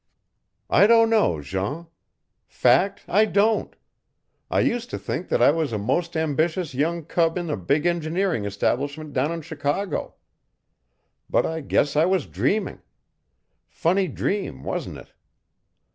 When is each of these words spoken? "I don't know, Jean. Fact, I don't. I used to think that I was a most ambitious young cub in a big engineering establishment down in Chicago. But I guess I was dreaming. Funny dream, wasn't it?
"I 0.71 0.87
don't 0.87 1.11
know, 1.11 1.41
Jean. 1.43 1.85
Fact, 2.47 3.03
I 3.07 3.25
don't. 3.25 3.75
I 4.49 4.61
used 4.61 4.89
to 4.89 4.97
think 4.97 5.29
that 5.29 5.43
I 5.43 5.51
was 5.51 5.71
a 5.71 5.77
most 5.77 6.17
ambitious 6.17 6.73
young 6.73 7.05
cub 7.05 7.37
in 7.37 7.51
a 7.51 7.55
big 7.55 7.85
engineering 7.85 8.43
establishment 8.45 9.13
down 9.13 9.31
in 9.31 9.43
Chicago. 9.43 10.15
But 11.29 11.45
I 11.45 11.61
guess 11.61 11.95
I 11.95 12.05
was 12.05 12.25
dreaming. 12.25 12.81
Funny 13.69 14.07
dream, 14.07 14.63
wasn't 14.63 14.97
it? 14.97 15.13